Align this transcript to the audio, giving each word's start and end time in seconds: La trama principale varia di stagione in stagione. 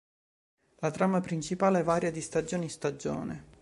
La 0.79 0.89
trama 0.89 1.21
principale 1.21 1.83
varia 1.83 2.09
di 2.09 2.21
stagione 2.21 2.63
in 2.63 2.69
stagione. 2.71 3.43